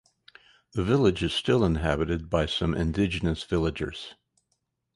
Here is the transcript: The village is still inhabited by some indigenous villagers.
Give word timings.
The 0.71 0.83
village 0.83 1.21
is 1.21 1.31
still 1.31 1.63
inhabited 1.63 2.27
by 2.27 2.47
some 2.47 2.73
indigenous 2.73 3.43
villagers. 3.43 4.15